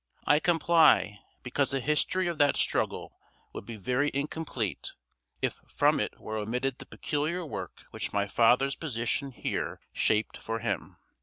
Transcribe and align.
I 0.25 0.39
comply, 0.39 1.19
because 1.43 1.69
the 1.69 1.79
history 1.79 2.27
of 2.27 2.39
that 2.39 2.57
struggle 2.57 3.19
would 3.53 3.67
be 3.67 3.75
very 3.75 4.09
incomplete, 4.15 4.93
if 5.43 5.59
from 5.67 5.99
it 5.99 6.19
were 6.19 6.37
omitted 6.37 6.79
the 6.79 6.87
peculiar 6.87 7.45
work 7.45 7.85
which 7.91 8.11
my 8.11 8.27
father's 8.27 8.75
position 8.75 9.29
here 9.29 9.79
shaped 9.93 10.37
for 10.37 10.57
him. 10.57 10.97